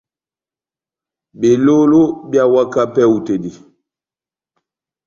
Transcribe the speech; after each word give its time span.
Belóló 1.39 2.01
beháwaka 2.29 2.81
pɛhɛ 2.93 3.09
hú 3.09 3.17
tɛ́h 3.25 3.39
dí. 3.43 3.51